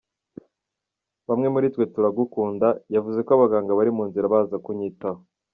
Bamwe 1.27 1.47
muri 1.53 1.67
twe 1.73 1.83
turagukunda.”Yavuze 1.93 3.19
ko 3.25 3.31
abaganga 3.37 3.77
bari 3.77 3.91
mu 3.97 4.03
nzira 4.09 4.33
baza 4.33 4.55
kunyitaho. 4.65 5.21